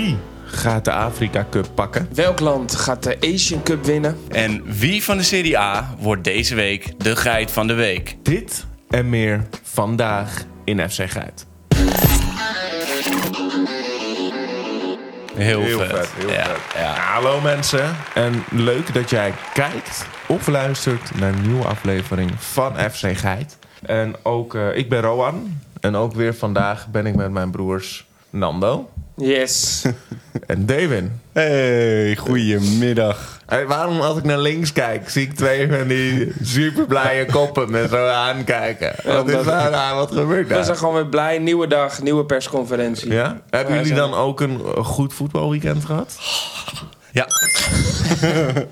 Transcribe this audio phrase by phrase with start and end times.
[0.00, 2.08] Wie gaat de Afrika Cup pakken?
[2.14, 4.18] Welk land gaat de Asian Cup winnen?
[4.28, 8.16] En wie van de Serie A wordt deze week de geit van de week?
[8.22, 11.46] Dit en meer vandaag in FC Geit.
[15.34, 15.88] Heel, Heel vet.
[15.88, 16.82] vet, heel ja, vet.
[16.82, 16.94] Ja.
[16.94, 23.16] Hallo mensen en leuk dat jij kijkt of luistert naar een nieuwe aflevering van FC
[23.16, 23.58] Geit.
[23.82, 28.06] En ook, eh, ik ben Roan en ook weer vandaag ben ik met mijn broers
[28.30, 28.90] Nando
[29.20, 29.84] Yes.
[30.46, 31.20] en Devin.
[31.32, 33.38] Hey, goedemiddag.
[33.46, 37.70] Hey, waarom als ik naar links kijk, zie ik twee van die super blije koppen
[37.70, 38.94] met zo aankijken?
[39.04, 39.96] Wat is daar aan?
[39.96, 40.76] Wat gebeurt We zijn daar?
[40.76, 41.38] gewoon weer blij.
[41.38, 43.12] Nieuwe dag, nieuwe persconferentie.
[43.12, 43.40] Ja?
[43.50, 46.18] Hebben jullie dan ook een eh, goed voetbalweekend gehad?
[47.12, 47.26] Ja,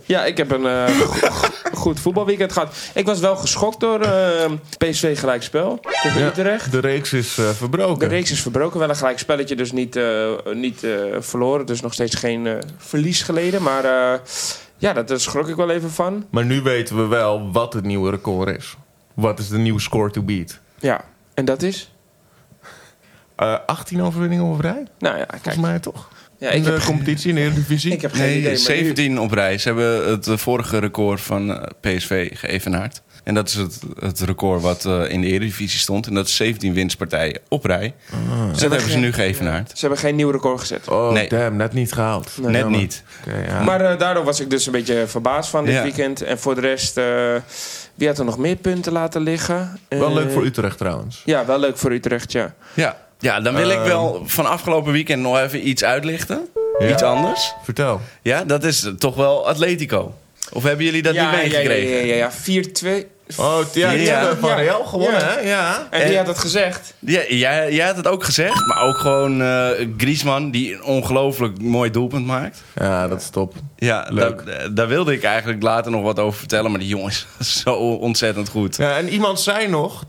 [0.07, 1.01] Ja, ik heb een eh,
[1.89, 2.75] goed voetbalweekend gehad.
[2.95, 6.73] Ik was wel geschokt door eh, PSV gelijkspel tegen Utrecht.
[6.73, 7.99] De reeks is eh, verbroken.
[8.09, 8.79] De reeks is verbroken.
[8.79, 10.87] Wel een gelijk spelletje, dus niet, eh, niet
[11.19, 11.67] verloren.
[11.67, 13.63] Dus nog steeds geen verlies geleden.
[13.63, 13.83] Maar
[14.77, 16.27] ja, dat- daar schrok ik wel even van.
[16.31, 18.77] Maar nu weten we wel wat het nieuwe record is.
[19.15, 20.59] Wat is de nieuwe score to beat?
[20.79, 21.05] Ja,
[21.35, 21.93] en dat is?
[23.37, 24.87] Eh 18 overwinningen op rij?
[24.99, 25.43] Nou ja, kijk.
[25.43, 26.09] Volgens mij toch?
[26.39, 27.93] Ja, in ik de heb, competitie, in de Eredivisie?
[27.93, 28.41] ik heb geen idee.
[28.43, 29.59] nee, nu- 17 op rij.
[29.59, 33.03] Ze hebben het eh, vorige record van eh, PSV geëvenaard.
[33.25, 36.07] En dat is het, het record wat eh, in de Eredivisie stond.
[36.07, 37.95] En dat is 17 winstpartijen op rij.
[38.51, 39.71] Dus dat hebben ze nu geëvenaard.
[39.75, 40.89] Ze hebben geen nieuw record gezet.
[40.89, 41.29] Oh, Nee.
[41.29, 42.31] damn, net niet gehaald.
[42.41, 42.81] Nee, Net jammer.
[42.81, 43.03] niet.
[43.49, 43.63] Ja.
[43.63, 45.83] Maar eh, daardoor was ik dus een beetje verbaasd van dit Ja.
[45.83, 46.23] weekend.
[46.23, 47.05] En voor de rest, eh,
[47.95, 49.79] wie had er nog meer punten laten liggen?
[49.89, 51.23] wel leuk voor Utrecht trouwens.
[51.25, 52.55] Ja, wel leuk voor Utrecht, ja.
[52.75, 56.49] Ja, ja dan wil ik wel van afgelopen weekend nog even iets uitlichten.
[56.79, 56.89] Ja.
[56.91, 57.53] Iets anders.
[57.65, 58.01] Vertel.
[58.23, 60.15] Ja, dat is toch wel Atletico.
[60.53, 62.07] Of hebben jullie dat ja, niet ja, ja, meegekregen?
[62.07, 62.31] ja, ja,
[62.85, 63.03] ja.
[63.03, 63.07] 4-2.
[63.37, 64.19] Oh, ja, die Ja.
[64.19, 64.57] hebben van.
[64.57, 65.27] Real gewonnen, Ja.
[65.27, 65.41] hè?
[65.41, 65.87] Ja.
[65.91, 66.95] En wie Eh, had dat gezegd?
[66.99, 71.61] Ja, jij, jij had het ook gezegd, maar ook gewoon eh Griezmann, die een ongelooflijk
[71.63, 72.63] mooi doelpunt maakt.
[72.75, 73.55] Ja, dat is top.
[73.77, 74.47] Ja, Leuk.
[74.47, 77.27] Daar, daar wilde ik eigenlijk later nog wat over vertellen, maar die jongen is
[77.65, 78.77] zo ontzettend goed.
[78.77, 80.05] Ja, en iemand zei nog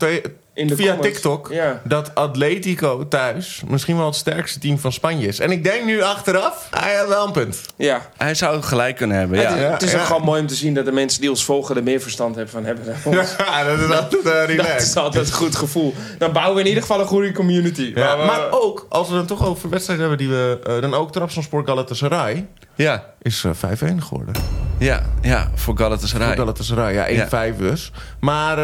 [0.60, 1.12] In de via comments.
[1.12, 1.80] TikTok Ja.
[1.84, 5.38] dat Atletico thuis misschien wel het sterkste team van Spanje is.
[5.38, 7.60] En ik denk nu achteraf, hij had wel een punt.
[7.76, 8.06] Ja.
[8.16, 9.44] Hij zou het gelijk kunnen hebben, ja.
[9.48, 9.98] het is, ja, het is ja.
[10.00, 12.34] ook gewoon mooi om te zien dat de mensen die ons volgen er meer verstand
[12.34, 12.84] hebben van hebben.
[12.84, 13.36] dan ons.
[13.38, 14.82] Ja, dat is altijd uh, Dat relaxed.
[14.82, 15.94] is altijd een goed gevoel.
[16.18, 17.92] Dan bouwen we in ieder geval een goede community.
[17.94, 20.58] Ja, we- maar ook, als we het toch over wedstrijden hebben die we...
[20.66, 24.34] eh, dan ook Trabzonspor Galatasaray Ja, is eh, 5-1 geworden.
[24.78, 26.26] ja, ja, voor Galatasaray.
[26.26, 27.92] Voor Galatasaray, ja, 1-5 dus.
[28.20, 28.58] Maar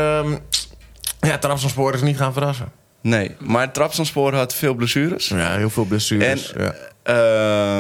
[1.27, 2.73] ja, Trabzonspor is niet gaan verrassen.
[3.01, 5.29] Nee, maar Trabzonspor had veel blessures.
[5.29, 6.53] Ja, heel veel blessures.
[6.53, 6.75] En ja.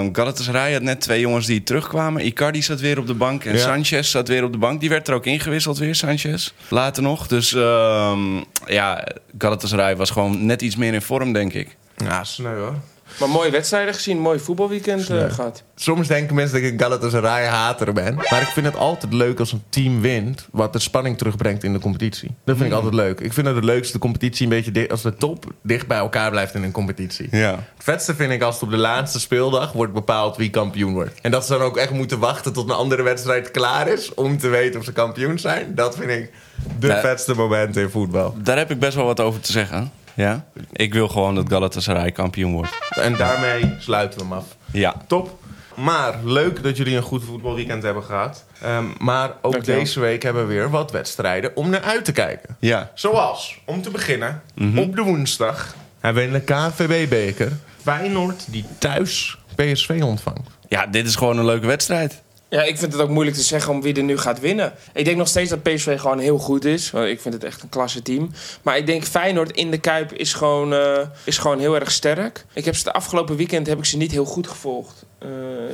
[0.03, 2.25] eh, Galatasaray had net twee jongens die terugkwamen.
[2.27, 3.59] Icardi zat weer op de bank en Ja.
[3.59, 4.81] Sanchez zat weer op de bank.
[4.81, 6.53] Die werd er ook ingewisseld weer, Sanchez.
[6.69, 7.27] Later nog.
[7.27, 8.37] Dus ehm,
[8.67, 9.05] ja,
[9.39, 11.77] Galatasaray was gewoon net iets meer in vorm, denk ik.
[11.97, 12.75] ja, sneu hoor.
[13.21, 15.31] Maar mooie wedstrijden gezien, mooi voetbalweekend eh, Nee.
[15.31, 15.63] gehad.
[15.75, 18.15] Soms denken mensen dat ik een Galatasaray-hater ben.
[18.15, 20.47] Maar ik vind het altijd leuk als een team wint...
[20.53, 22.35] wat de spanning terugbrengt in de competitie.
[22.45, 23.21] Dat vind ik altijd leuk.
[23.21, 24.89] Ik vind het het leukste de competitie een beetje...
[24.89, 27.29] als de top dicht bij elkaar blijft in een competitie.
[27.31, 27.51] Ja.
[27.51, 31.21] Het vetste vind ik als het op de laatste speeldag wordt bepaald wie kampioen wordt.
[31.23, 34.15] En dat ze dan ook echt moeten wachten tot een andere wedstrijd klaar is...
[34.15, 35.75] om te weten of ze kampioen zijn.
[35.75, 36.31] Dat vind ik
[36.79, 38.35] de vetste momenten in voetbal.
[38.43, 39.93] Daar heb ik best wel wat over te zeggen.
[40.17, 40.45] Ja?
[40.73, 42.73] Ik wil gewoon dat Galatasaray kampioen wordt.
[42.91, 44.45] En daarmee sluiten we hem af.
[44.71, 44.95] Ja.
[45.07, 45.39] Top.
[45.75, 48.45] Maar leuk dat jullie een goed voetbalweekend hebben gehad.
[48.63, 49.81] Ehm, maar ook Dankjewel.
[49.81, 52.57] deze week hebben we weer wat wedstrijden om naar uit te kijken.
[52.61, 52.91] Ja.
[52.95, 54.43] Zoals, om te beginnen,
[54.77, 57.53] op de woensdag hebben we in de KNVB-beker
[57.83, 60.51] Feyenoord die thuis PSV ontvangt.
[60.69, 62.23] Ja, dit is gewoon een leuke wedstrijd.
[62.49, 64.73] Ja, ik vind het ook moeilijk te zeggen om wie er nu gaat winnen.
[64.93, 66.93] Ik denk nog steeds dat PSV gewoon heel goed is.
[66.93, 68.31] Ik vind het echt een klasse team.
[68.63, 72.45] Maar ik denk Feyenoord in de Kuip is gewoon, eh, is gewoon heel erg sterk.
[72.53, 75.05] Ik heb ze de afgelopen weekend heb ik ze niet heel goed gevolgd.
[75.19, 75.29] Eh,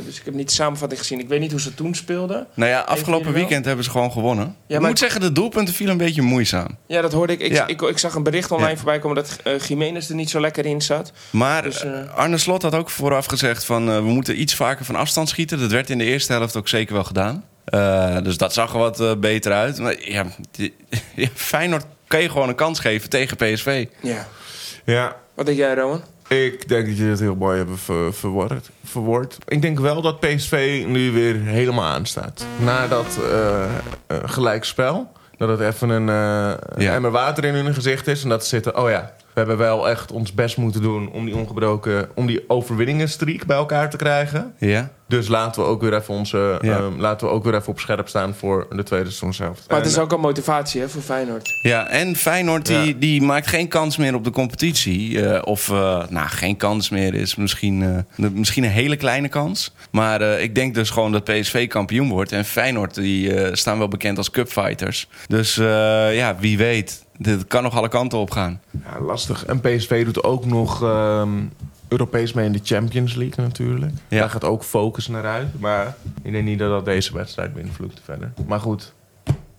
[0.04, 1.20] dus ik heb niet de samenvatting gezien.
[1.20, 2.46] Ik weet niet hoe ze toen speelden.
[2.54, 4.56] Nou ja, afgelopen weekend hebben ze gewoon gewonnen.
[4.66, 6.66] ik maar- moet zeggen, de doelpunten vielen een beetje moeizaam.
[6.86, 7.40] Ja, dat hoorde ik.
[7.40, 7.66] Ik, Ja.
[7.66, 8.76] ik, ik zag een bericht online Ja.
[8.76, 11.12] voorbij komen dat eh Jiménez er niet zo lekker in zat.
[11.30, 13.86] Maar Dus, eh, Arne Slot had ook vooraf gezegd van...
[13.94, 15.60] we moeten iets vaker van afstand schieten.
[15.60, 17.44] Dat werd in de eerste helft ook zeker wel gedaan.
[17.64, 19.78] Eh, dus dat zag er wat beter uit.
[19.78, 20.74] Maar ja, die,
[21.16, 23.86] ja, Feyenoord kan je gewoon een kans geven tegen PSV.
[24.02, 24.26] Ja.
[24.84, 26.02] Ja, Wat denk jij, Rowan?
[26.32, 28.70] Ik denk dat jullie het heel mooi hebben ver- verwoord.
[28.84, 29.38] verwoord.
[29.48, 32.46] Ik denk wel dat PSV nu weer helemaal aanstaat.
[32.58, 35.12] Na dat eh, eh, gelijkspel.
[35.36, 36.94] Dat het even een eh Ja.
[36.94, 38.22] emmer water in hun gezicht is.
[38.22, 41.24] En dat ze zitten, oh ja, We hebben wel echt ons best moeten doen om
[41.24, 44.54] die ongebroken, om die overwinningenstreak bij elkaar te krijgen.
[44.58, 44.90] Ja.
[45.08, 46.76] Dus laten we ook weer even onze, Ja.
[46.78, 49.58] ehm, laten we ook weer even op scherp staan voor de tweede seizoen zelf.
[49.68, 51.48] Maar het is En, ook een motivatie hè, voor Feyenoord.
[51.62, 52.92] Ja, en Feyenoord die, Ja.
[52.98, 55.26] die maakt geen kans meer op de competitie.
[55.26, 57.82] Eh, of, eh, nou, geen kans meer is misschien,
[58.16, 59.74] eh, misschien een hele kleine kans.
[59.90, 62.32] Maar eh, ik denk dus gewoon dat PSV kampioen wordt.
[62.32, 65.08] En Feyenoord die eh, staan wel bekend als cupfighters.
[65.28, 67.04] Dus eh, ja, wie weet.
[67.18, 68.60] Dit kan nog alle kanten op gaan.
[68.84, 69.44] ja, lastig.
[69.46, 71.30] En PSV doet ook nog ehm,
[71.88, 73.92] Europees mee in de Champions League natuurlijk.
[74.08, 74.18] Ja.
[74.20, 75.60] Daar gaat ook focus naar uit.
[75.60, 78.32] Maar ik denk niet dat dat deze wedstrijd beïnvloedt verder.
[78.46, 78.92] Maar goed,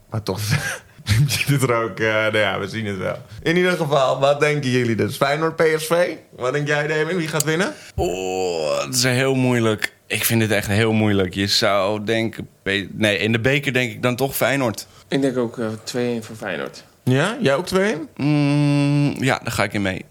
[0.09, 0.39] maar toch
[1.27, 1.99] zit het er ook...
[1.99, 3.17] eh, nou ja, we zien het wel.
[3.41, 5.15] In ieder geval, wat denken jullie dus?
[5.17, 6.15] Feyenoord, PSV?
[6.35, 7.17] Wat denk jij, Damien?
[7.17, 7.73] Wie gaat winnen?
[7.95, 9.93] Oh, dat is heel moeilijk.
[10.07, 11.33] Ik vind dit echt heel moeilijk.
[11.33, 12.47] Je zou denken...
[12.91, 14.87] Nee, in de beker denk ik dan toch Feyenoord.
[15.07, 16.83] Ik denk ook eh 2-1 voor Feyenoord.
[17.03, 20.05] Ja, jij ook 2 Mm, ja, daar ga ik in mee.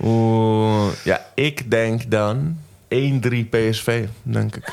[0.00, 4.72] Oeh, ja, ik denk dan 1-3 PSV, denk ik.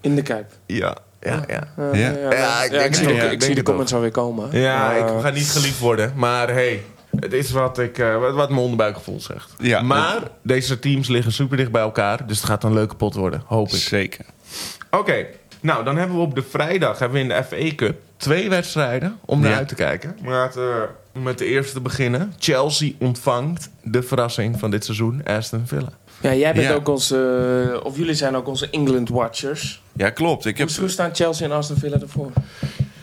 [0.00, 0.50] In de Kuip.
[0.66, 1.68] Ja, ja, ja.
[1.76, 2.30] Eh, Ja?
[2.32, 3.18] Ja, ik ik, denk zie, de, ook.
[3.18, 4.58] ik Ik zie denk de het comments alweer komen.
[4.60, 6.12] Ja, ik ga niet geliefd worden.
[6.16, 6.82] Maar hey,
[7.16, 9.54] het is wat, ik, eh, wat, wat mijn onderbuikgevoel zegt.
[9.58, 12.26] Ja, maar deze teams liggen super dicht bij elkaar.
[12.26, 13.74] Dus het gaat een leuke pot worden, hoop ik.
[13.80, 14.24] Zeker.
[14.90, 15.26] Oké,
[15.60, 19.18] nou dan hebben we op de vrijdag hebben we in de FA Cup twee wedstrijden
[19.24, 19.56] om naar Ja.
[19.56, 20.16] uit te kijken.
[20.22, 20.88] We laten
[21.22, 22.32] met de eerste te beginnen.
[22.38, 25.88] Chelsea ontvangt de verrassing van dit seizoen, Aston Villa.
[26.20, 26.72] ja, jij bent Ja.
[26.74, 27.80] ook onze...
[27.84, 29.82] Of jullie zijn ook onze England Watchers.
[29.92, 30.46] Ja, klopt.
[30.46, 30.68] Ik heb...
[30.68, 32.30] Hoe, hoe staan Chelsea en Aston Villa ervoor?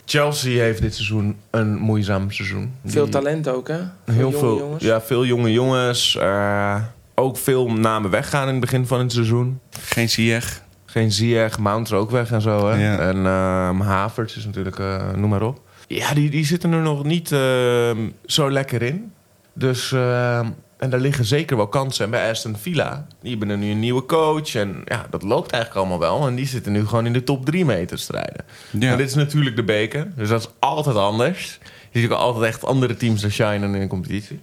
[0.06, 2.74] Chelsea heeft dit seizoen een moeizaam seizoen.
[2.86, 3.80] Veel Die- talent ook, hè?
[4.06, 4.84] Heel jonge veel, jongens.
[4.84, 6.16] ja, veel jonge jongens.
[6.18, 6.82] eh,
[7.16, 9.60] ook veel namen weggaan in het begin van het seizoen.
[9.82, 10.62] Geen Ziyech.
[10.98, 12.70] Geen Ziyech, Mount is ook weg en zo.
[12.70, 12.84] Hè?
[12.84, 13.00] Ja.
[13.00, 15.62] En ehm Havertz is natuurlijk, eh, noem maar op.
[15.88, 19.12] Ja, die, die zitten er nog niet ehm, zo lekker in.
[19.54, 22.06] Dus, ehm, en daar liggen zeker wel kansen.
[22.06, 24.56] En bij Aston Villa, die hebben nu een nieuwe coach.
[24.56, 26.28] En ja, dat loopt eigenlijk allemaal wel.
[26.28, 28.46] En die zitten nu gewoon in de top 3 mee te strijden.
[28.72, 28.88] Ja.
[28.88, 31.60] Maar dit is natuurlijk de beker, dus dat is altijd anders.
[31.92, 34.40] Je ziet ook altijd echt andere teams er shinen in de competitie.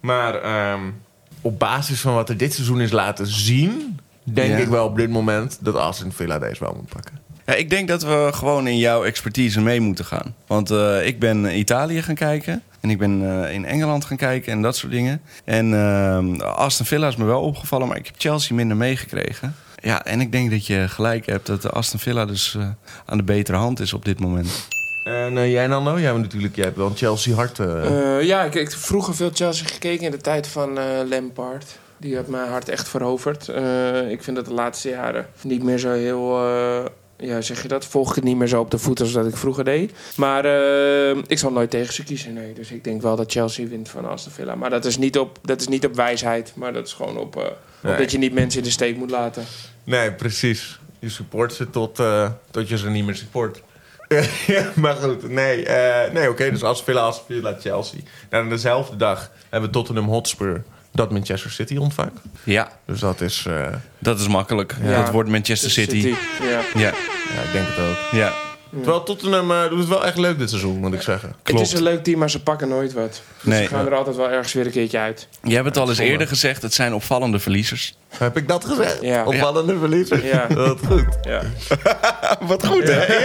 [0.00, 0.40] Maar
[1.40, 3.98] op basis van wat er dit seizoen is laten zien...
[4.24, 4.56] denk Ja.
[4.56, 7.18] ik wel op dit moment dat Aston Villa deze wel moet pakken.
[7.46, 10.34] Ja, ik denk dat we gewoon in jouw expertise mee moeten gaan.
[10.46, 12.62] Want eh, ik ben in Italië gaan kijken.
[12.80, 15.20] En ik ben eh, in Engeland gaan kijken en dat soort dingen.
[15.44, 19.54] En ehm, Aston Villa is me wel opgevallen, maar ik heb Chelsea minder meegekregen.
[19.76, 22.68] Ja, en ik denk dat je gelijk hebt dat de Aston Villa dus eh,
[23.06, 24.68] aan de betere hand is op dit moment.
[25.04, 25.94] En eh, jij Nando?
[25.98, 27.56] Jij, hebt natuurlijk, jij hebt wel een Chelsea hart.
[28.26, 31.78] ja, ik heb vroeger veel Chelsea gekeken in de tijd van eh, Lampard.
[31.96, 33.48] Die heeft mijn hart echt veroverd.
[33.48, 36.38] Eh, ik vind dat de laatste jaren niet meer zo heel...
[36.46, 36.84] eh,
[37.16, 37.84] ja, zeg je dat?
[37.84, 39.92] Volg ik het niet meer zo op de voet als dat ik vroeger deed.
[40.16, 42.52] Maar eh, ik zal nooit tegen ze kiezen, nee.
[42.52, 44.54] Dus ik denk wel dat Chelsea wint van Aston Villa.
[44.54, 46.52] Maar dat is niet op, dat is niet op wijsheid.
[46.56, 47.34] Maar dat is gewoon op,
[47.80, 47.92] Nee.
[47.92, 49.44] op dat je niet mensen in de steek moet laten.
[49.84, 50.78] Nee, precies.
[50.98, 52.02] Je support ze tot,
[52.50, 53.62] tot je ze niet meer support.
[54.46, 55.66] ja, maar goed, nee.
[56.12, 58.00] nee, oké, dus Aston Villa, Aston Villa, Chelsea.
[58.28, 60.62] En dezelfde dag hebben we Tottenham Hotspur
[60.94, 62.18] dat Manchester City ontvangt.
[62.44, 63.44] Ja, Dus dat is...
[63.48, 63.66] eh,
[63.98, 64.74] dat is makkelijk.
[64.82, 65.02] Ja.
[65.02, 66.14] Dat wordt Manchester City.
[66.42, 66.60] Ja.
[66.74, 66.80] Ja,
[67.34, 67.96] ja, ik denk het ook.
[68.20, 68.32] ja.
[68.76, 71.28] Terwijl Tottenham eh, doet het wel echt leuk dit seizoen, moet ik zeggen.
[71.28, 71.60] Het Klopt.
[71.66, 73.10] is een leuk team, maar ze pakken nooit wat.
[73.10, 73.62] Dus Nee.
[73.62, 75.28] ze gaan er altijd wel ergens weer een keertje uit.
[75.42, 76.10] Je hebt het al eens zonde.
[76.12, 77.94] eerder gezegd, het zijn opvallende verliezers.
[78.08, 78.98] Heb ik dat gezegd?
[79.02, 79.24] Ja.
[79.24, 80.24] Opvallende verliezer.
[80.26, 80.46] Ja.
[80.46, 81.06] Dat goed.
[81.22, 81.42] Ja.
[82.40, 83.04] Wat goed, hè?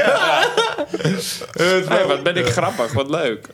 [1.88, 3.48] Hey, wat ben ik grappig, wat leuk.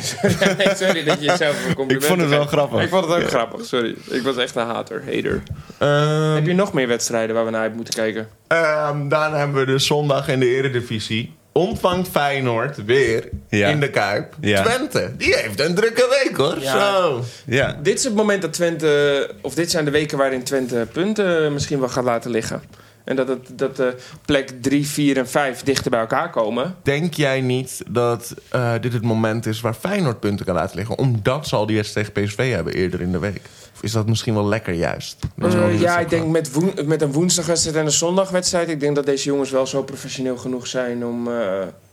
[0.00, 2.82] Sorry, sorry dat je jezelf een compliment Ik vond het wel grappig.
[2.82, 3.96] Ik vond het ook grappig, sorry.
[4.10, 5.42] Ik was echt een hater, hater.
[5.78, 8.28] Ehm, Heb je nog meer wedstrijden waar we naar uit moeten kijken?
[8.46, 11.34] ehm, daarna hebben we dus zondag in de Eredivisie.
[11.54, 13.68] Ontvangt Feyenoord weer Ja.
[13.68, 14.34] in de Kuip.
[14.40, 14.62] Ja.
[14.62, 16.58] Twente, die heeft een drukke week hoor.
[16.60, 16.94] Ja.
[16.94, 17.24] Zo.
[17.46, 17.78] Ja.
[17.82, 19.30] Dit is het moment dat Twente...
[19.40, 22.62] Of dit zijn de weken waarin Twente punten misschien wel gaat laten liggen.
[23.04, 26.76] En dat, het, dat de plek 3, 4 en 5 dichter bij elkaar komen.
[26.82, 30.98] Denk jij niet dat eh, dit het moment is waar Feyenoord punten kan laten liggen?
[30.98, 33.40] Omdat ze al die wedstrijd tegen PSV hebben eerder in de week.
[33.74, 35.16] Of is dat misschien wel lekker juist?
[35.38, 38.68] Eh, ja, ik denk met, woen- met een woensdagwedstrijd en een zondagwedstrijd.
[38.68, 41.34] Ik denk dat deze jongens wel zo professioneel genoeg zijn om, eh,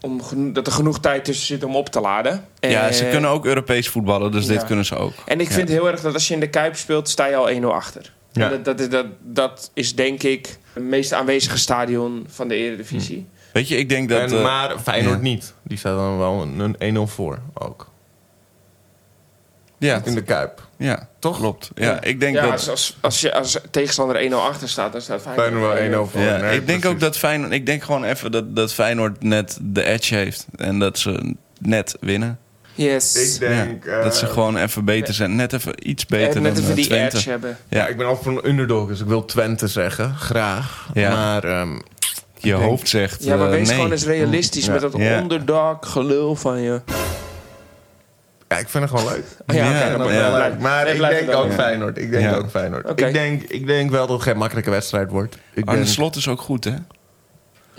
[0.02, 2.46] om geno- dat er genoeg tijd tussen zit om op te laden.
[2.60, 4.52] ja, En- ze kunnen ook Europees voetballen, dus Ja.
[4.54, 5.14] dit kunnen ze ook.
[5.26, 5.54] En ik Ja.
[5.54, 8.14] vind heel erg dat als je in de Kuip speelt, sta je al 1-0 achter.
[8.32, 8.50] Ja.
[8.50, 13.28] Dat, dat, is- dat, dat is denk ik het meest aanwezige stadion van de Eredivisie.
[13.54, 14.32] Weet je, ik denk dat...
[14.32, 15.22] en, eh, maar Feyenoord ja.
[15.22, 15.54] niet.
[15.64, 17.90] Die staat dan wel een, een 1-0 voor ook.
[19.78, 20.68] ja, In de Kuip.
[20.78, 21.38] ja, Toch?
[21.38, 21.72] klopt.
[21.76, 22.52] Ja, ik denk ja, dat...
[22.52, 26.12] als, als, als je als tegenstander 1-0 achter staat, dan staat Feyenoord Feyenoord wel 1-0
[26.12, 26.22] voor.
[26.22, 26.86] Ja, Nee, ik denk precies.
[26.86, 27.52] ook dat Feyenoord...
[27.52, 30.48] Ik denk gewoon even dat, dat Feyenoord net de edge heeft.
[30.56, 32.40] En dat ze net winnen.
[32.80, 33.34] Yes.
[33.34, 33.86] Ik denk...
[33.86, 35.36] Ja, dat ze eh, gewoon even beter zijn.
[35.36, 37.18] Net even iets Eh, beter net dan even eh, die Twente.
[37.18, 37.58] edge hebben.
[37.70, 40.16] Ja, ik ben altijd voor een underdog, dus ik wil Twente zeggen.
[40.16, 40.90] Graag.
[40.94, 41.10] Ja.
[41.16, 41.74] Maar ehm,
[42.38, 43.76] Je denk- hoofd zegt Ja, maar eh, wees nee.
[43.76, 44.72] gewoon eens realistisch Ja.
[44.72, 45.18] met dat Ja.
[45.20, 46.82] underdog gelul van je.
[48.48, 49.26] ja, ik vind het gewoon leuk.
[49.48, 50.22] Ja, Ja, oké, Ik vind dan het ja.
[50.22, 50.62] wel blijf- leuk.
[50.62, 51.54] Maar nee, ik denk ook.
[51.54, 51.98] Feyenoord.
[51.98, 52.36] Ik denk Ja.
[52.36, 52.90] ook Feyenoord.
[53.00, 55.38] Ik, denk, ik denk wel dat het geen makkelijke wedstrijd wordt.
[55.54, 56.74] Ik Arne denk, Slot is ook goed, hè?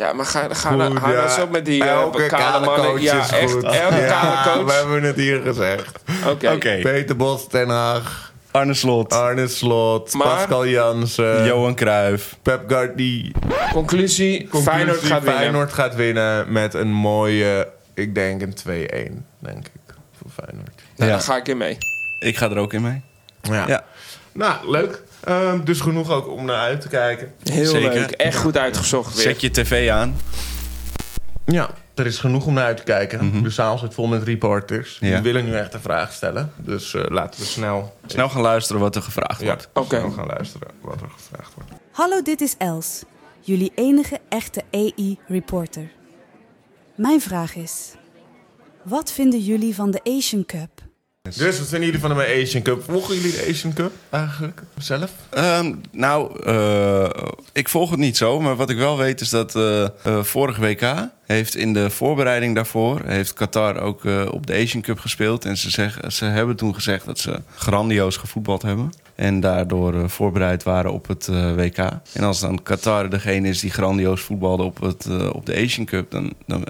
[0.00, 1.22] Ja, maar ga, ga, Goed, nou- hou nou ja.
[1.22, 3.52] eens op met die eh, elke kale kale coach Ja, is echt.
[3.52, 3.62] goed.
[3.62, 4.74] Elke Ja, kale We coach.
[4.78, 5.98] hebben het hier gezegd.
[6.28, 6.58] Oké.
[6.82, 12.36] Peter Bos, Ten Haag, Arne Slot, Arne Slot, Maar- Pascal Jansen, Johan Cruijff.
[12.42, 13.32] Pep Guardie.
[13.72, 15.38] Conclusie, Conclusie, Feyenoord gaat winnen.
[15.40, 20.70] Feyenoord gaat winnen met een mooie, ik denk een 2-1, denk ik, voor Feyenoord.
[20.96, 21.16] Nou, Ja.
[21.16, 21.76] Daar ga ik in mee.
[22.18, 23.00] Ik ga er ook in mee.
[23.42, 23.64] Ja.
[23.66, 23.84] Ja.
[24.32, 25.02] Nou, leuk.
[25.24, 27.32] Ehm, dus genoeg ook om naar uit te kijken.
[27.42, 27.92] Heel Zeker.
[27.92, 28.10] leuk.
[28.10, 29.22] Echt goed uitgezocht weer.
[29.22, 30.16] Zet je tv aan.
[31.44, 33.26] Ja, er is genoeg om naar uit te kijken.
[33.26, 33.42] Mhm.
[33.42, 34.98] De zaal zit vol met reporters.
[35.00, 35.14] Ja.
[35.14, 36.52] Die willen nu echt een vraag stellen.
[36.56, 39.68] Dus eh, laten we snel, Snel gaan luisteren wat er gevraagd ja, wordt.
[39.72, 39.98] Oké.
[39.98, 41.70] snel gaan luisteren wat er gevraagd wordt.
[41.90, 43.02] Hallo, dit is Els,
[43.40, 45.90] jullie enige echte AI-reporter.
[46.94, 47.94] Mijn vraag is:
[48.82, 50.79] wat vinden jullie van de Asian Cup?
[51.36, 52.82] Dus wat vinden jullie van de Asian Cup?
[52.84, 55.10] Volgen jullie de Asian Cup eigenlijk zelf?
[55.30, 57.10] Ehm, nou, eh,
[57.52, 58.40] ik volg het niet zo.
[58.40, 62.54] Maar wat ik wel weet is dat eh eh, vorige WK heeft in de voorbereiding
[62.54, 63.00] daarvoor...
[63.04, 65.44] heeft Qatar ook op de Asian Cup gespeeld.
[65.44, 68.92] En ze, zeggen, ze hebben toen gezegd dat ze grandioos gevoetbald hebben.
[69.14, 71.78] En daardoor voorbereid waren op het WK.
[72.12, 76.10] En als dan Qatar degene is die grandioos voetbalde op, het, op de Asian Cup...
[76.10, 76.64] dan, dan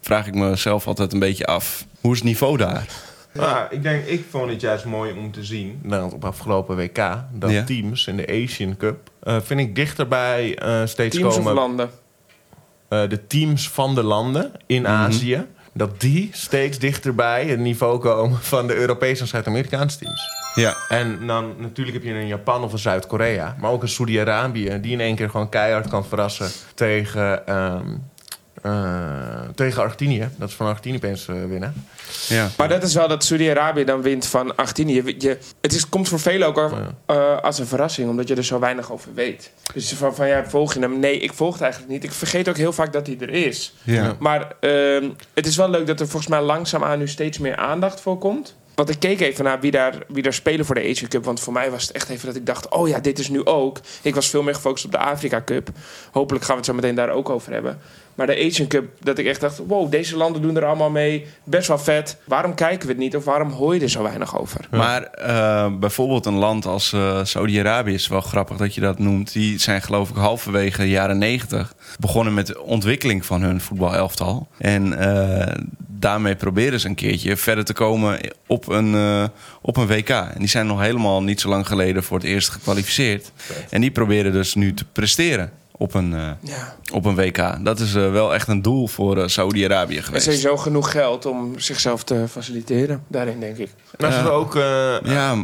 [0.00, 1.86] vraag ik mezelf altijd een beetje af...
[2.00, 2.86] hoe is het niveau daar?
[3.34, 6.96] Ja, ik denk, ik vond het juist mooi om te zien, nou, op afgelopen WK,
[7.32, 7.64] dat Ja.
[7.64, 11.54] teams in de Asian Cup, eh, vind ik dichterbij eh steeds Teams komen.
[11.54, 11.90] landen.
[12.88, 14.90] eh, de teams van de landen in Mhm.
[14.92, 20.40] Azië, dat die steeds dichterbij het niveau komen van de Europese en Zuid-Amerikaanse teams.
[20.54, 24.78] Ja, En dan natuurlijk heb je een Japan of een Zuid-Korea, maar ook een Saudi-Arabië,
[24.80, 27.82] die in één keer gewoon keihard kan verrassen tegen, ehm, eh,
[29.54, 30.28] tegen Argentinië.
[30.36, 31.86] Dat is van Argentinië opeens eh, winnen.
[32.28, 32.48] ja.
[32.56, 35.14] Maar dat is wel dat Saudi-Arabië dan wint van Argentinië.
[35.18, 36.70] Je, het is, komt voor velen ook al,
[37.06, 39.50] eh, als een verrassing, omdat je er zo weinig over weet.
[39.74, 40.98] Dus van, van ja, volg je hem?
[40.98, 42.04] Nee, ik volg het eigenlijk niet.
[42.04, 43.74] Ik vergeet ook heel vaak dat hij er is.
[43.82, 44.16] ja.
[44.18, 48.00] Maar ehm, het is wel leuk dat er volgens mij langzaamaan nu steeds meer aandacht
[48.00, 48.54] voor komt.
[48.74, 51.24] Want ik keek even naar wie daar, wie daar spelen voor de Asia Cup.
[51.24, 52.68] Want voor mij was het echt even dat ik dacht...
[52.68, 53.80] oh ja, dit is nu ook.
[54.02, 55.68] Ik was veel meer gefocust op de Afrika Cup.
[56.12, 57.78] Hopelijk gaan we het zo meteen daar ook over hebben.
[58.14, 59.60] Maar de Asian Cup, dat ik echt dacht...
[59.66, 61.26] wow, deze landen doen er allemaal mee.
[61.44, 62.16] Best wel vet.
[62.24, 63.16] Waarom kijken we het niet?
[63.16, 64.66] Of waarom hoor je er zo weinig over?
[64.70, 69.32] Maar eh, bijvoorbeeld een land als eh Saudi-Arabië is wel grappig dat je dat noemt.
[69.32, 74.48] Die zijn geloof ik halverwege de jaren negentig begonnen met de ontwikkeling van hun voetbalelftal.
[74.58, 79.28] En eh, daarmee proberen ze een keertje verder te komen op een,
[79.60, 80.08] op een WK.
[80.08, 83.32] En die zijn nog helemaal niet zo lang geleden voor het eerst gekwalificeerd.
[83.70, 85.52] En die proberen dus nu te presteren
[85.82, 86.74] op een, eh, Ja.
[86.92, 87.64] op een WK.
[87.64, 90.26] Dat is eh, wel echt een doel voor eh, Saudi-Arabië Er geweest.
[90.26, 93.02] is sowieso genoeg geld om zichzelf te faciliteren.
[93.08, 93.70] Daarin, denk ik.
[93.98, 94.22] Maar ze Ja.
[94.22, 94.56] hebben ook...
[94.56, 95.34] eh, Ja,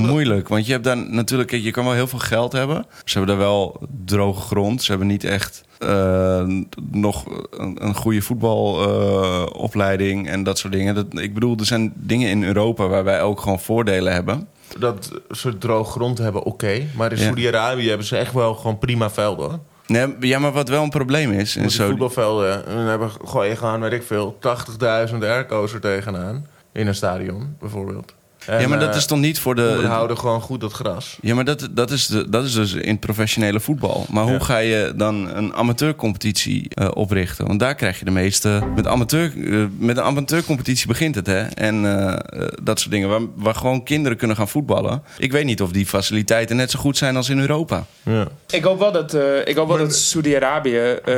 [0.00, 0.48] moeilijk.
[0.48, 2.86] Want je hebt daar natuurlijk, kijk, je kan wel heel veel geld hebben.
[3.04, 4.82] Ze hebben daar wel droge grond.
[4.82, 6.42] Ze hebben niet echt eh,
[6.90, 10.94] nog een, een goede voetbalopleiding en dat soort dingen.
[10.94, 14.48] Dat, ik bedoel, er zijn dingen in Europa waar wij ook gewoon voordelen hebben.
[14.78, 16.82] dat ze droog grond hebben, oké.
[16.96, 17.24] Maar in Ja.
[17.24, 19.48] Saudi-Arabië hebben ze echt wel gewoon prima velden.
[19.50, 19.58] hoor.
[19.88, 21.56] Nee, ja, maar wat wel een probleem is.
[21.56, 22.66] In Saudi- voetbalvelden.
[22.66, 26.46] En dan hebben gooi je gewoon, weet ik veel, 80.000 airco's er tegenaan.
[26.72, 28.14] In een stadion, bijvoorbeeld.
[28.48, 29.72] En, ja, maar dat eh, is toch niet voor de.
[29.76, 31.18] onderhouden gewoon goed dat gras.
[31.20, 34.06] Ja, maar dat, dat, is de, dat is dus in het professionele voetbal.
[34.10, 34.38] Maar hoe Ja.
[34.38, 37.46] ga je dan een amateurcompetitie eh, oprichten?
[37.46, 38.62] Want daar krijg je de meeste...
[38.74, 41.40] Met, amateur, eh, met een amateurcompetitie begint het, hè?
[41.42, 41.82] En
[42.62, 43.08] dat soort dingen.
[43.08, 45.02] Waar, waar gewoon kinderen kunnen gaan voetballen.
[45.18, 47.84] Ik weet niet of die faciliteiten net zo goed zijn als in Europa.
[48.02, 48.28] Ja.
[48.50, 50.78] Ik hoop wel dat, eh, ik hoop wel dat Saudi-Arabië...
[50.78, 51.16] eh,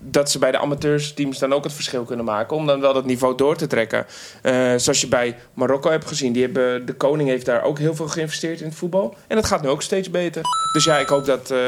[0.00, 2.56] dat ze bij de amateursteams dan ook het verschil kunnen maken...
[2.56, 4.06] om dan wel dat niveau door te trekken.
[4.42, 6.32] Eh, zoals je bij Marokko hebt gezien.
[6.32, 6.53] Die hebben,
[6.84, 9.16] de koning heeft daar ook heel veel geïnvesteerd in het voetbal.
[9.26, 10.42] En dat gaat nu ook steeds beter.
[10.72, 11.58] Dus ja, ik hoop dat eh,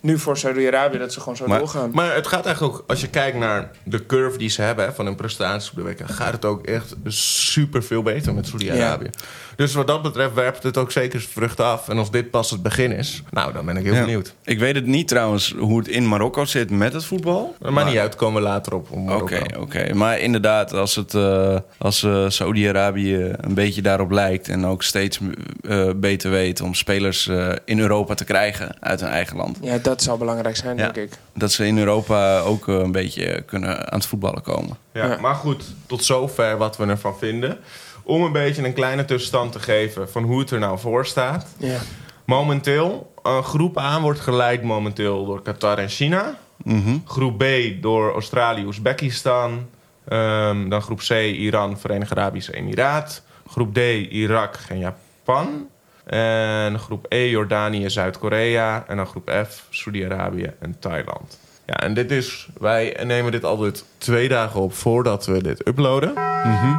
[0.00, 0.98] nu voor Saudi-Arabië...
[0.98, 1.90] dat ze gewoon zo Maar- doorgaan.
[1.92, 4.92] Maar het gaat eigenlijk ook, als je kijkt naar de curve die ze hebben hè,
[4.92, 9.10] van hun prestaties op de WK, gaat het ook echt super veel beter met Saudi-Arabië.
[9.56, 11.88] Dus wat dat betreft werpt het ook zeker zijn vrucht af.
[11.88, 14.00] En als dit pas het begin is, nou, dan ben ik heel Ja.
[14.00, 14.34] benieuwd.
[14.44, 17.56] Ik weet het niet trouwens hoe het in Marokko zit met het voetbal.
[17.60, 18.90] Maar, maar niet uit, komen we later op.
[18.90, 19.94] om Oké, oké.
[19.94, 24.48] Maar inderdaad, als, het, eh, als eh, Saudi-Arabië een beetje daarop lijkt lijkt.
[24.48, 25.18] En ook steeds
[25.62, 29.58] eh, beter weet om spelers eh, in Europa te krijgen uit hun eigen land.
[29.62, 30.82] Ja, dat zou belangrijk zijn, Ja.
[30.90, 31.18] denk ik.
[31.34, 34.76] Dat ze in Europa ook eh, een beetje kunnen aan het voetballen komen.
[34.92, 35.18] Ja, Ja.
[35.20, 37.58] Maar goed, tot zover wat we ervan vinden.
[38.04, 41.46] Om een beetje een kleine tussenstand te geven van hoe het er nou voor staat.
[41.58, 41.78] Ja.
[42.26, 43.12] Momenteel,
[43.42, 46.34] groep A wordt geleid momenteel door Qatar en China.
[46.64, 46.96] Mhm.
[47.04, 47.44] Groep B
[47.80, 49.68] door Australië, Oezbekistan.
[50.08, 53.22] Ehm, dan groep C, Iran, Verenigde Arabische Emiraat.
[53.52, 53.78] Groep D,
[54.10, 55.70] Irak en Japan.
[56.06, 58.84] En groep E, Jordanië, Zuid-Korea.
[58.88, 61.38] En dan groep F, Saudi-Arabië en Thailand.
[61.66, 66.14] Ja, en dit is, wij nemen dit altijd twee dagen op voordat we dit uploaden.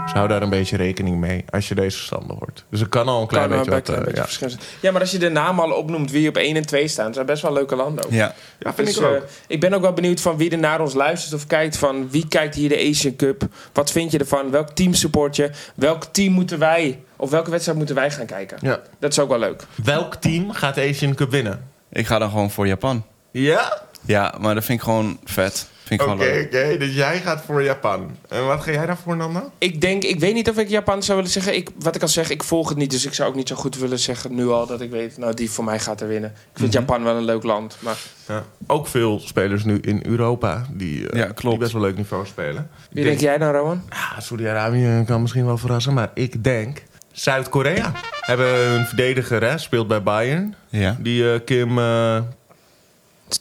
[0.04, 2.66] Dus hou daar een beetje rekening mee als je deze standen hoort.
[2.70, 3.82] Dus het kan al een klein Kan beetje wat...
[3.84, 4.26] klein eh, beetje ja.
[4.26, 4.62] verschil zijn.
[4.80, 7.26] Ja, maar als je de namen al opnoemt wie op 1 en 2 staan, zijn
[7.26, 8.12] best wel leuke landen ook.
[8.12, 8.34] Ja.
[8.60, 9.14] ja, vind Dus, ik ook.
[9.16, 12.10] eh, ik ben ook wel benieuwd van wie er naar ons luistert of kijkt van
[12.10, 13.44] wie kijkt hier de Asian Cup.
[13.74, 14.50] Wat vind je ervan?
[14.52, 15.50] Welk team support je?
[15.76, 18.58] Welk team moeten wij, of welke wedstrijd moeten wij gaan kijken?
[18.62, 18.80] ja.
[19.00, 19.64] Dat is ook wel leuk.
[19.84, 21.68] Welk team gaat de Asian Cup winnen?
[21.92, 23.06] Ik ga dan gewoon voor Japan.
[23.32, 23.82] Ja?
[24.06, 25.68] Ja, maar dat vind ik gewoon vet.
[25.84, 26.46] Vind ik Oké, gewoon leuk.
[26.46, 26.78] oké.
[26.78, 28.16] Dus jij gaat voor Japan.
[28.30, 29.44] En wat ga jij daarvoor, Nanda?
[29.58, 31.56] Ik denk, ik weet niet of ik Japan zou willen zeggen.
[31.56, 32.92] Ik, wat ik al zeg, ik volg het niet.
[32.92, 35.34] Dus ik zou ook niet zo goed willen zeggen nu al dat ik weet, nou
[35.34, 36.30] die voor mij gaat er winnen.
[36.54, 37.78] Ik vind Japan wel een leuk land.
[37.80, 38.44] Maar Ja.
[38.68, 41.42] Ook veel spelers nu in Europa die, eh, Ja, klopt.
[41.50, 42.70] die best wel leuk niveau spelen.
[42.92, 43.84] wie denk jij dan, Rowan?
[43.90, 46.84] Ja, Saudi-Arabië kan misschien wel verrassen, maar ik denk...
[47.12, 47.92] Zuid-Korea
[48.22, 50.56] hebben een verdediger, hè, speelt bij Bayern.
[50.70, 50.98] Ja.
[51.00, 51.78] Die eh, Kim...
[51.80, 52.18] eh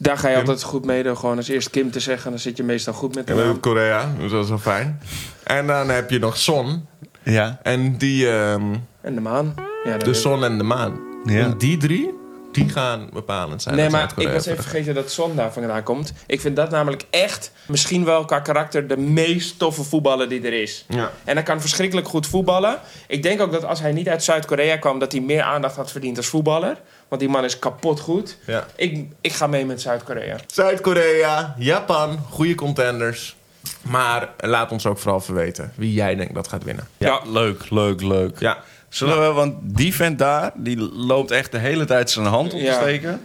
[0.00, 0.46] Daar ga je Kim?
[0.46, 1.16] altijd goed mee door.
[1.16, 3.60] Gewoon als eerst Kim te zeggen, dan zit je meestal goed met naam.
[3.60, 5.00] Korea, dus dat is wel fijn.
[5.44, 6.86] En dan heb je nog Son.
[7.22, 7.58] Ja.
[7.62, 8.30] En die...
[8.30, 9.54] ehm, En de maan.
[9.84, 11.00] Ja, de zon en de maan.
[11.24, 11.38] Ja.
[11.40, 12.14] En die drie,
[12.52, 13.76] die gaan bepalend zijn.
[13.76, 16.12] Nee, maar ik was even vergeten dat Son daar vandaan komt.
[16.26, 20.62] Ik vind dat namelijk echt, misschien wel qua karakter, de meest toffe voetballer die er
[20.62, 20.84] is.
[20.88, 21.10] Ja.
[21.24, 22.78] En hij kan verschrikkelijk goed voetballen.
[23.06, 25.90] Ik denk ook dat als hij niet uit Zuid-Korea kwam, dat hij meer aandacht had
[25.90, 26.80] verdiend als voetballer.
[27.12, 28.36] Want die man is kapot goed.
[28.46, 28.66] ja.
[28.76, 30.36] Ik, ik ga mee met Zuid-Korea.
[30.46, 33.36] Zuid-Korea, Japan, goede contenders.
[33.82, 36.88] Maar laat ons ook vooral verweten wie jij denkt dat gaat winnen.
[36.98, 38.38] Ja, leuk, leuk, leuk.
[38.40, 42.52] Ja, Zullen we, want die vent daar, die loopt echt de hele tijd zijn hand
[42.52, 42.80] op te Ja.
[42.80, 43.20] steken.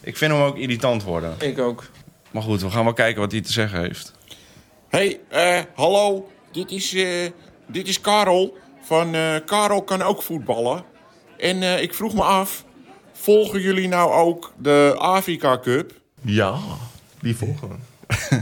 [0.00, 1.34] Ik vind hem ook irritant worden.
[1.38, 1.84] Ik ook.
[2.30, 4.12] Maar goed, we gaan wel kijken wat hij te zeggen heeft.
[4.88, 6.30] Hey, eh, hallo.
[6.52, 7.30] Dit is, eh,
[7.66, 8.56] dit is Karel.
[8.82, 10.84] Van eh, Karel kan ook voetballen.
[11.38, 12.64] En eh, ik vroeg me af,
[13.20, 15.92] volgen jullie nou ook de Afrika Cup?
[16.20, 16.54] ja
[17.20, 17.74] die volgen we.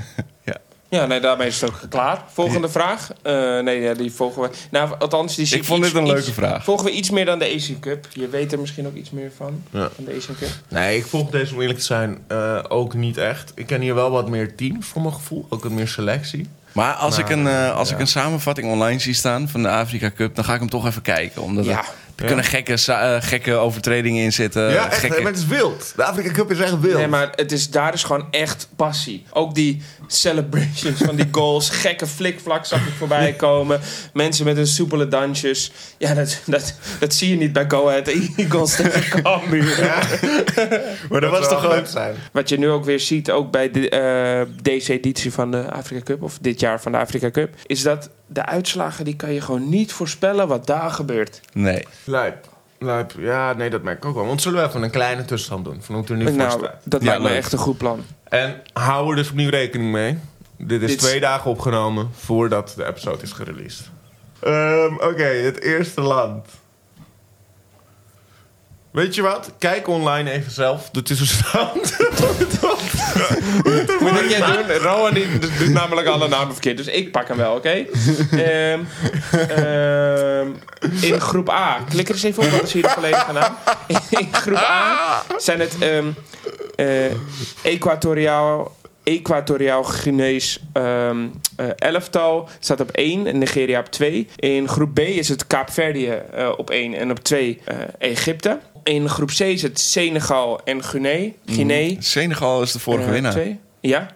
[0.90, 2.24] Ja, nee, daarmee is het ook klaar.
[2.32, 3.10] Volgende vraag.
[3.22, 4.50] Eh, nee, ja, die volgen we.
[4.70, 6.64] Nou, althans, die zie Ik vond iets- dit een leuke iets- vraag.
[6.64, 8.06] Volgen we iets meer dan de Asian Cup.
[8.12, 9.62] Je weet er misschien ook iets meer van.
[9.70, 9.88] Ja.
[9.94, 10.48] Van de Asian Cup.
[10.68, 13.52] Nee, ik volg deze om eerlijk te zijn eh, ook niet echt.
[13.54, 15.46] Ik ken hier wel wat meer teams voor mijn gevoel.
[15.48, 16.48] Ook wat meer selectie.
[16.72, 17.94] Maar als, Nou, ik, een, eh, als ja.
[17.94, 20.86] ik een samenvatting online zie staan van de Afrika Cup, dan ga ik hem toch
[20.86, 21.42] even kijken.
[21.42, 21.84] Omdat Ja.
[22.18, 24.70] Er kunnen gekke, eh, gekke overtredingen in zitten.
[24.70, 25.00] ja, echt.
[25.00, 25.22] gekke...
[25.22, 25.92] Maar het is wild.
[25.96, 26.96] De Afrika Cup is echt wild.
[26.96, 29.24] Nee, maar het is, daar is gewoon echt passie.
[29.30, 31.70] Ook die celebrations van die goals.
[31.84, 33.80] Gekke flikvlak zag ik voorbij komen.
[34.12, 35.72] Mensen met hun soepele dansjes.
[35.98, 39.76] Ja, dat, dat, dat zie je niet bij Go Ahead Eagles tegen Cambuur.
[41.10, 41.76] maar dat was toch gewoon...
[41.76, 42.14] leuk zijn.
[42.32, 46.02] Wat je nu ook weer ziet, ook bij de, eh, deze editie van de Afrika
[46.02, 46.22] Cup...
[46.22, 47.54] of dit jaar van de Afrika Cup...
[47.66, 51.40] is dat de uitslagen, die kan je gewoon niet voorspellen wat daar gebeurt.
[51.52, 51.84] Nee.
[52.04, 52.46] Lijp.
[52.78, 53.12] Lijp.
[53.18, 54.26] Ja, nee, dat merk ik ook wel.
[54.26, 56.50] Want zullen we even een kleine tussenstand doen van hoe het er nu voor Nou,
[56.50, 56.74] staat?
[56.84, 57.38] dat Ja, lijkt me leuk.
[57.38, 58.04] echt een goed plan.
[58.24, 60.18] En hou er dus opnieuw rekening mee.
[60.56, 63.90] Dit is Dit is- twee dagen opgenomen voordat de episode is gereleased.
[64.40, 66.46] Ehm, Oké, het eerste land.
[68.90, 69.52] Weet je wat?
[69.58, 71.74] Kijk online even zelf de tussenstand.
[74.00, 74.76] Moet ik jij doen?
[74.76, 76.76] Rowan die doet namelijk alle namen verkeerd.
[76.76, 77.84] Dus ik pak hem wel, oké?
[78.30, 78.80] Ehm,
[79.48, 80.48] ehm,
[81.00, 81.78] in groep A.
[81.88, 83.56] Klik er eens even op, wat is hier de volledige naam?
[84.08, 86.06] In groep A zijn het ehm
[86.76, 87.12] eh,
[87.62, 88.76] Equatoriaal...
[89.02, 94.28] Equatoriaal Guinees ehm, eh, elftal staat op 1 en Nigeria op 2.
[94.36, 98.58] In groep B is het Kaapverdië eh, op 1 en op 2 eh, Egypte.
[98.88, 101.30] In groep C is het Senegal en Guinea.
[101.46, 101.96] Guinea.
[101.98, 103.32] Senegal is de vorige Eh, winnaar.
[103.32, 103.58] twee.
[103.80, 104.10] Ja.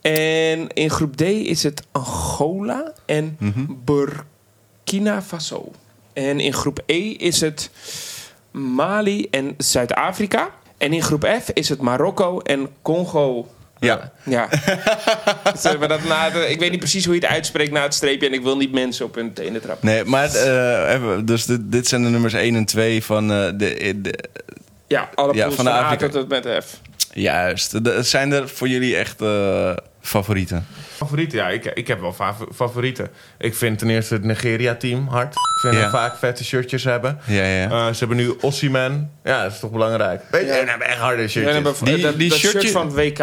[0.00, 3.64] En in groep D is het Angola en Mhm.
[3.84, 5.70] Burkina Faso.
[6.12, 7.70] En in groep E is het
[8.50, 10.50] Mali en Zuid-Afrika.
[10.78, 13.48] En in groep F is het Marokko en Congo.
[13.80, 14.12] Ja.
[14.24, 14.48] Ja.
[15.42, 15.62] Dat
[16.32, 18.26] de- ik weet niet precies hoe je het uitspreekt na het streepje...
[18.26, 19.86] en ik wil niet mensen op hun tenen trappen.
[19.88, 23.44] Nee, maar eh, even, dus dit, dit zijn de nummers 1 en 2 van eh,
[23.54, 24.18] de, de...
[24.86, 26.08] Ja, alle Ja, van van, de A Afrika.
[26.08, 26.80] tot met F.
[27.12, 27.84] Juist.
[27.84, 30.66] De- zijn er voor jullie echt eh, favorieten?
[30.96, 31.38] Favorieten?
[31.38, 33.08] Ja, ik, ik heb wel fa- favorieten.
[33.38, 35.34] Ik vind ten eerste het Nigeria-team hard.
[35.34, 35.80] Ik vind Ja.
[35.80, 37.18] dat vaak vette shirtjes hebben.
[37.26, 37.70] Ja, ja.
[37.70, 39.10] Eh, ze hebben nu Ossiman.
[39.24, 40.22] Ja, dat is toch belangrijk.
[40.30, 40.58] Weet je, Ja.
[40.60, 41.78] en hebben echt harde shirtjes.
[41.78, 43.18] Die- dat, die dat shirt shirtje- van het WK,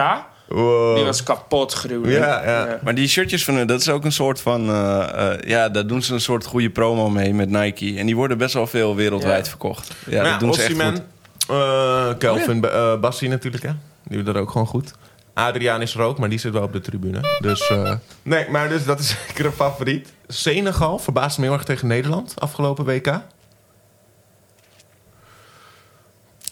[0.47, 0.95] Wow.
[0.95, 2.17] die was kapot gruwelijk.
[2.17, 2.79] Ja, ja.
[2.83, 4.69] Maar die shirtjes van hun, dat is ook een soort van...
[4.69, 7.93] eh, eh, ja, daar doen ze een soort goede promo mee met Nike.
[7.97, 9.49] En die worden best wel veel wereldwijd Ja.
[9.49, 9.91] verkocht.
[10.09, 11.01] Ja, dat doen ze echt goed.
[11.49, 13.71] eh, Kelvin uh, Bassi natuurlijk, hè.
[14.03, 14.91] Die doen dat ook gewoon goed.
[15.33, 17.37] Adriaan is er ook, maar die zit wel op de tribune.
[17.39, 20.13] Dus, eh, nee, maar dus dat is zeker een favoriet.
[20.27, 23.19] Senegal verbaasde me heel erg tegen Nederland afgelopen WK.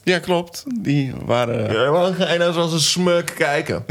[0.04, 0.64] Ja, klopt.
[0.82, 1.74] Die waren...
[1.74, 3.86] Ja, ga je nou zoals een smuk kijken.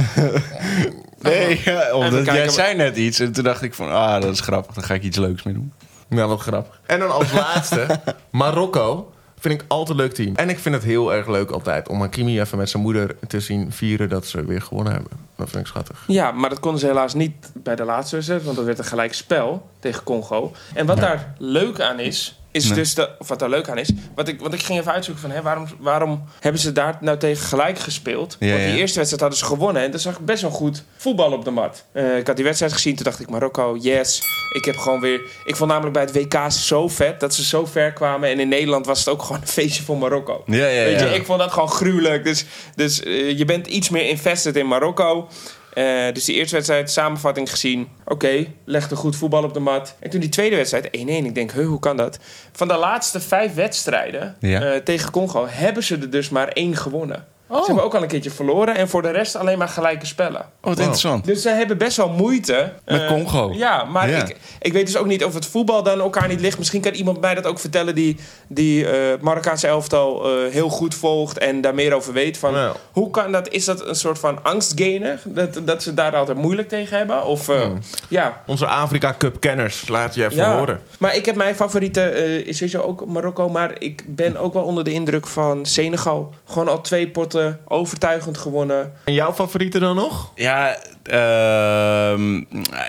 [1.23, 3.21] Nee, ja, omdat jij zei net iets.
[3.21, 4.75] En toen dacht ik van, ah, dat is grappig.
[4.75, 5.73] Daar ga ik iets leuks mee doen.
[6.09, 6.81] Ja, wat grappig.
[6.87, 7.87] En dan als laatste,
[8.31, 9.13] Marokko.
[9.39, 10.37] Vind ik altijd een leuk team.
[10.37, 13.41] En ik vind het heel erg leuk altijd om Hakimi even met zijn moeder te
[13.41, 15.13] zien vieren dat ze weer gewonnen hebben.
[15.37, 16.05] Dat vind ik schattig.
[16.07, 18.85] Ja, maar dat konden ze helaas niet bij de laatste wedstrijd, want dat werd een
[18.85, 20.53] gelijk spel tegen Congo.
[20.75, 22.75] En wat daar leuk aan is, is Nee.
[22.75, 25.23] dus de, of wat daar leuk aan is, wat ik, want ik ging even uitzoeken
[25.23, 28.37] van, hè, waarom, waarom hebben ze daar nou tegen gelijk gespeeld?
[28.41, 28.77] Ja, want die ja.
[28.77, 31.51] eerste wedstrijd hadden ze gewonnen en daar zag ik best wel goed voetbal op de
[31.51, 31.85] mat.
[31.93, 34.23] Eh, ik had die wedstrijd gezien, toen dacht ik Marokko, yes.
[34.53, 37.67] Ik heb gewoon weer, ik vond namelijk bij het WK zo vet dat ze zo
[37.67, 40.43] ver kwamen en in Nederland was het ook gewoon een feestje voor Marokko.
[40.47, 42.25] Ja, ja, Weet je, ik vond dat gewoon gruwelijk.
[42.25, 45.29] Dus, dus eh, je bent iets meer invested in Marokko.
[45.73, 47.89] Eh, dus die eerste wedstrijd, samenvatting gezien.
[48.05, 49.95] Oké, legde goed voetbal op de mat.
[50.01, 50.91] En toen die tweede wedstrijd, 1-1.
[51.27, 52.19] Ik denk, hoe kan dat?
[52.53, 54.61] Van de laatste vijf wedstrijden Ja.
[54.63, 55.47] eh, tegen Congo...
[55.49, 57.27] hebben ze er dus maar één gewonnen.
[57.53, 57.59] Oh.
[57.59, 58.75] Ze hebben ook al een keertje verloren.
[58.77, 60.41] En voor de rest alleen maar gelijke spellen.
[60.41, 61.25] Oh, wat interessant.
[61.25, 62.73] Dus ze hebben best wel moeite.
[62.85, 63.53] Met Eh, Congo.
[63.55, 64.25] Ja, maar Ja.
[64.27, 66.59] Ik, ik weet dus ook niet of het voetbal dan elkaar niet ligt.
[66.59, 68.17] Misschien kan iemand mij dat ook vertellen die,
[68.49, 72.39] die eh, het Marokkaanse elftal eh, heel goed volgt en daar meer over weet.
[72.39, 72.55] Van.
[72.93, 73.49] Hoe kan dat?
[73.49, 75.21] Is dat een soort van angstgener?
[75.25, 77.25] Dat, dat ze daar altijd moeilijk tegen hebben?
[77.25, 77.71] Of eh,
[78.09, 78.43] ja.
[78.47, 80.59] Onze Afrika Cup kenners, laat je even ja.
[80.59, 80.81] horen.
[80.99, 83.49] Maar ik heb mijn favoriete, eh, is sowieso ook Marokko.
[83.49, 86.35] Maar ik ben ook wel onder de indruk van Senegal.
[86.45, 88.93] Gewoon al twee potten overtuigend gewonnen.
[89.05, 90.33] En jouw favorieten dan nog?
[90.35, 92.37] Ja, ehm,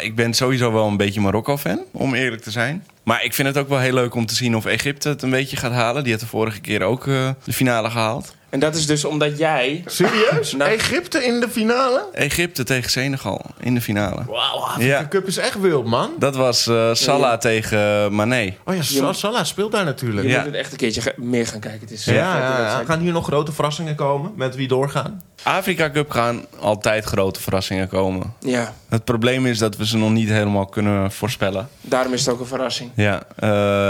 [0.02, 2.86] ik ben sowieso wel een beetje Marokko-fan, om eerlijk te zijn.
[3.04, 5.30] Maar ik vind het ook wel heel leuk om te zien of Egypte het een
[5.30, 6.04] beetje gaat halen.
[6.04, 8.36] Die had de vorige keer ook eh, de finale gehaald.
[8.54, 9.84] En dat is dus omdat jij...
[9.86, 10.52] Serieus?
[10.54, 12.06] Nou- Egypte in de finale?
[12.14, 14.24] Egypte tegen Senegal in de finale.
[14.28, 15.08] Wauw, Afrika Ja.
[15.08, 16.12] Cup is echt wild, man.
[16.20, 17.38] Dat was eh, Salah Ja.
[17.38, 18.56] tegen Mané.
[18.66, 20.26] Oh ja, Sa- Salah speelt daar natuurlijk.
[20.28, 20.38] Je Ja.
[20.38, 21.80] moet het echt een keertje meer gaan kijken.
[21.82, 22.84] Het is Ja.
[22.86, 25.22] Gaan hier nog grote verrassingen komen met wie doorgaan?
[25.44, 28.34] Afrika Cup gaan altijd grote verrassingen komen.
[28.40, 31.68] Ja, Het probleem is dat we ze nog niet helemaal kunnen voorspellen.
[31.82, 32.90] daarom is het ook een verrassing.
[32.96, 33.50] Ja, eh,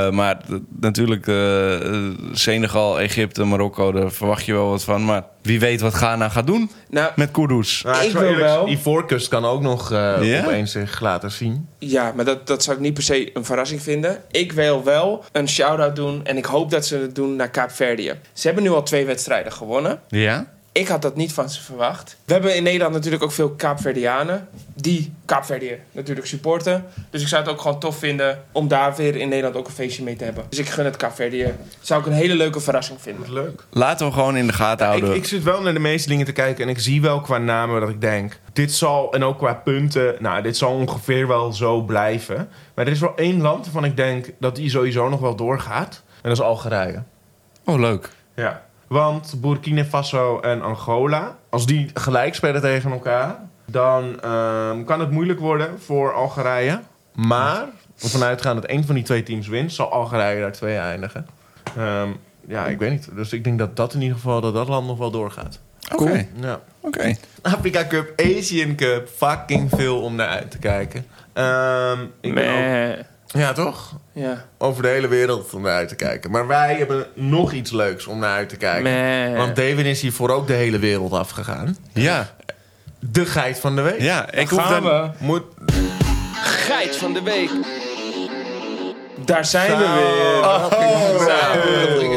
[0.09, 0.37] maar
[0.79, 5.05] natuurlijk eh, eh, Senegal, Egypte, Marokko, daar verwacht je wel wat van.
[5.05, 7.81] Maar wie weet wat Ghana gaat doen Nou, met Kudus.
[7.81, 10.43] Nou, Ik wil eerlijk wel- Ivoorkust kan ook nog eh, Ja?
[10.45, 11.67] opeens zich laten zien.
[11.79, 14.17] ja, maar dat, dat zou ik niet per se een verrassing vinden.
[14.31, 18.13] Ik wil wel een shout-out doen en ik hoop dat ze het doen naar Kaapverdië.
[18.33, 19.99] Ze hebben nu al twee wedstrijden gewonnen.
[20.07, 20.45] Ja?
[20.73, 22.17] Ik had dat niet van ze verwacht.
[22.25, 24.47] We hebben in Nederland natuurlijk ook veel Kaapverdianen.
[24.73, 26.85] Die Kaapverdië natuurlijk supporten.
[27.09, 29.73] Dus ik zou het ook gewoon tof vinden om daar weer in Nederland ook een
[29.73, 30.45] feestje mee te hebben.
[30.49, 31.53] Dus ik gun het Kaapverdië.
[31.81, 33.33] Zou ik een hele leuke verrassing vinden.
[33.33, 33.65] Leuk.
[33.69, 35.15] Laten we gewoon in de gaten Ik, houden.
[35.15, 37.79] ik zit wel naar de meeste dingen te kijken en ik zie wel qua namen
[37.79, 38.39] dat ik denk...
[38.53, 42.49] Dit zal, en ook qua punten, nou, dit zal ongeveer wel zo blijven.
[42.73, 46.03] Maar er is wel één land waarvan ik denk dat die sowieso nog wel doorgaat.
[46.07, 47.03] En dat is Algerije.
[47.65, 48.09] Oh, leuk.
[48.35, 48.63] Ja.
[48.93, 55.11] Want Burkina Faso en Angola, als die gelijk spelen tegen elkaar, dan ehm, kan het
[55.11, 56.79] moeilijk worden voor Algerije.
[57.13, 57.65] Maar,
[57.99, 61.27] ervan uitgaan dat één van die twee teams wint, zal Algerije daar twee eindigen.
[61.77, 62.09] Ehm,
[62.47, 63.09] ja, ik weet niet.
[63.15, 65.59] Dus ik denk dat dat in ieder geval, dat dat land nog wel doorgaat.
[65.93, 66.27] Oké.
[66.41, 66.59] Ja.
[66.79, 67.15] Oké.
[67.41, 71.05] Afrika Cup, Asian Cup, fucking veel om naar uit te kijken.
[71.33, 73.05] Ehm, ik ben ook-.
[73.33, 73.93] Ja, toch?
[74.13, 74.45] Ja.
[74.57, 76.31] Over de hele wereld om naar uit te kijken.
[76.31, 79.35] Maar wij hebben nog iets leuks om naar uit te kijken.
[79.37, 81.77] Want David is hiervoor ook de hele wereld afgegaan.
[81.93, 82.35] Ja.
[82.99, 84.01] De geit van de week.
[84.01, 85.01] Ja, ik hoef gaan dan...
[85.01, 85.25] we.
[85.25, 85.43] Moet...
[86.43, 87.49] Geit van de week.
[89.25, 90.49] Daar zijn we weer.
[90.49, 90.71] Oh.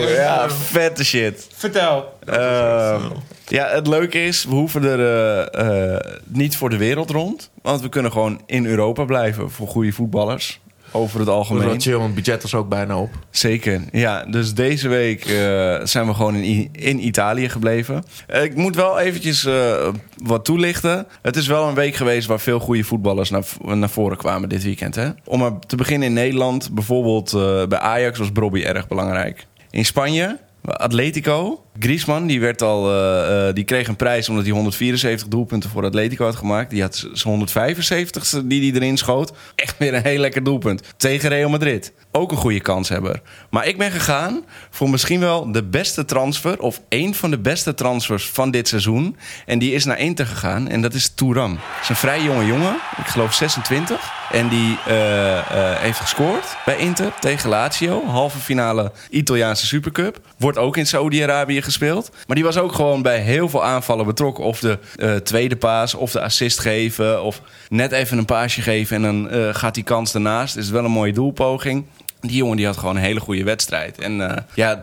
[0.08, 1.48] Ja, vette shit.
[1.54, 2.18] Vertel.
[2.24, 3.02] Ehm,
[3.46, 7.50] ja, het leuke is, we hoeven er eh, eh, niet voor de wereld rond.
[7.62, 10.60] Want we kunnen gewoon in Europa blijven voor goede voetballers.
[10.96, 11.80] Over het Dat algemeen.
[11.80, 13.10] chill, want het budget is ook bijna op.
[13.30, 14.24] Zeker, ja.
[14.24, 18.04] Dus deze week eh, zijn we gewoon in, I- in Italië gebleven.
[18.42, 19.88] Ik moet wel eventjes eh,
[20.22, 21.06] wat toelichten.
[21.22, 24.62] Het is wel een week geweest waar veel goede voetballers naar, naar voren kwamen dit
[24.62, 24.94] weekend.
[24.94, 25.08] Hè?
[25.24, 29.46] Om maar te beginnen in Nederland, bijvoorbeeld eh, bij Ajax was Brobby erg belangrijk.
[29.70, 34.52] In Spanje, Atletico, Griezmann, die, werd al, eh, eh, die kreeg een prijs omdat hij
[34.52, 36.70] 174 doelpunten voor Atletico had gemaakt.
[36.70, 39.32] Die had zijn 175 die hij erin schoot.
[39.54, 40.82] Echt weer een heel lekker doelpunt.
[40.96, 41.92] Tegen Real Madrid.
[42.12, 43.22] Ook een goede kanshebber.
[43.50, 46.60] Maar ik ben gegaan voor misschien wel de beste transfer...
[46.60, 49.16] of één van de beste transfers van dit seizoen.
[49.46, 51.54] En die is naar Inter gegaan en dat is Touram.
[51.54, 54.15] Dat is een vrij jonge jongen, ik geloof 26...
[54.30, 55.44] En die eh, eh,
[55.78, 58.04] heeft gescoord bij Inter tegen Lazio.
[58.06, 60.20] Halve finale Italiaanse Supercup.
[60.38, 62.10] Wordt ook in Saudi-Arabië gespeeld.
[62.26, 64.44] Maar die was ook gewoon bij heel veel aanvallen betrokken.
[64.44, 67.22] Of de uh, tweede paas, of de assist geven.
[67.22, 70.56] Of net even een paasje geven en dan gaat die kans ernaast.
[70.56, 71.86] Is wel een mooie doelpoging.
[72.20, 73.98] Die jongen die had gewoon een hele goede wedstrijd.
[73.98, 74.82] En ja,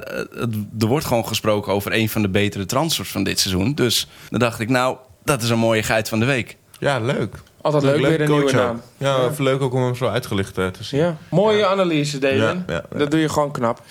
[0.79, 3.73] er wordt gewoon gesproken over een van de betere transfers van dit seizoen.
[3.73, 6.57] Dus dan dacht ik, nou, dat is een mooie geit van de week.
[6.79, 7.35] Ja, leuk.
[7.63, 8.81] Altijd leuk, weer een nieuwe coach naam.
[8.97, 10.99] Ja, even leuk ook om hem zo uitgelicht te zien.
[10.99, 11.17] Ja.
[11.29, 12.63] Mooie analyse, Delen.
[12.67, 12.97] Ja, ja, ja.
[12.97, 13.81] Dat doe je gewoon knap.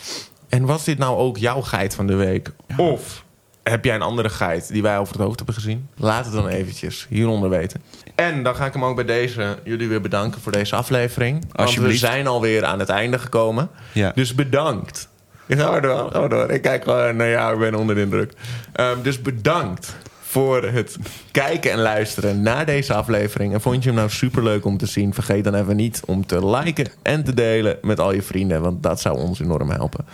[0.49, 2.51] En was dit nou ook jouw geit van de week?
[2.77, 3.25] Of
[3.63, 5.89] heb jij een andere geit die wij over het hoofd hebben gezien?
[5.97, 7.83] Laat het dan eventjes hieronder weten.
[8.15, 11.45] En dan ga ik hem ook bij deze jullie weer bedanken voor deze aflevering.
[11.53, 13.69] Want we zijn alweer aan het einde gekomen.
[13.93, 14.13] Ja.
[14.15, 15.09] Dus bedankt.
[15.47, 16.51] Ja, ga maar door, ga maar door.
[16.51, 18.33] Ik kijk gewoon naar jou, ik ben onder de indruk.
[18.73, 19.97] Ehm, dus bedankt
[20.33, 20.97] voor het
[21.31, 23.53] kijken en luisteren naar deze aflevering.
[23.53, 25.15] En vond je hem nou superleuk om te zien?
[25.15, 28.63] Vergeet dan even niet om te liken en te delen met al je vrienden.
[28.63, 30.07] Want dat zou ons enorm helpen.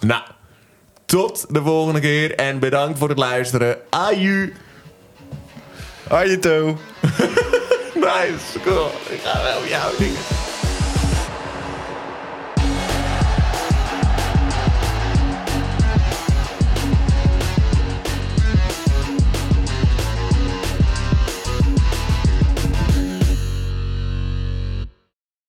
[0.00, 0.22] Nou,
[1.04, 2.34] tot de volgende keer.
[2.34, 3.76] En bedankt voor het luisteren.
[3.90, 4.54] Aju.
[6.08, 6.78] Arjeto.
[7.94, 8.86] Nice, cool.
[9.08, 10.49] Ik ga wel jouw dingen.